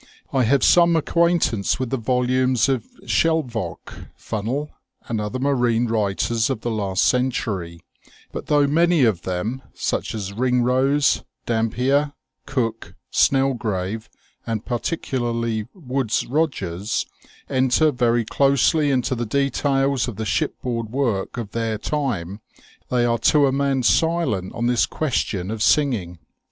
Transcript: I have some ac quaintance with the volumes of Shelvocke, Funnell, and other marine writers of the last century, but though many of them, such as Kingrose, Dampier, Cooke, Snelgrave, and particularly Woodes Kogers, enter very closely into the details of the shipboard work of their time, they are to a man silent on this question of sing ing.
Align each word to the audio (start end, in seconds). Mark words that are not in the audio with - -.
I 0.33 0.45
have 0.45 0.63
some 0.63 0.95
ac 0.97 1.03
quaintance 1.09 1.77
with 1.77 1.91
the 1.91 1.97
volumes 1.97 2.67
of 2.67 2.87
Shelvocke, 3.05 4.07
Funnell, 4.17 4.71
and 5.07 5.21
other 5.21 5.37
marine 5.37 5.85
writers 5.85 6.49
of 6.49 6.61
the 6.61 6.71
last 6.71 7.05
century, 7.05 7.81
but 8.31 8.47
though 8.47 8.65
many 8.65 9.03
of 9.03 9.21
them, 9.21 9.61
such 9.75 10.15
as 10.15 10.31
Kingrose, 10.31 11.23
Dampier, 11.45 12.13
Cooke, 12.47 12.95
Snelgrave, 13.11 14.09
and 14.47 14.65
particularly 14.65 15.67
Woodes 15.75 16.23
Kogers, 16.23 17.05
enter 17.47 17.91
very 17.91 18.25
closely 18.25 18.89
into 18.89 19.13
the 19.13 19.27
details 19.27 20.07
of 20.07 20.15
the 20.15 20.25
shipboard 20.25 20.89
work 20.89 21.37
of 21.37 21.51
their 21.51 21.77
time, 21.77 22.41
they 22.89 23.05
are 23.05 23.19
to 23.19 23.45
a 23.45 23.51
man 23.51 23.83
silent 23.83 24.51
on 24.55 24.65
this 24.65 24.87
question 24.87 25.51
of 25.51 25.61
sing 25.61 25.93
ing. 25.93 26.19